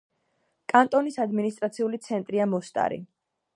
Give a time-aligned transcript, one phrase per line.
[0.73, 3.01] კანტონის ადმინისტრაციული ცენტრია მოსტარი.